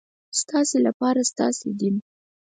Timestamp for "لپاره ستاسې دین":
0.87-1.95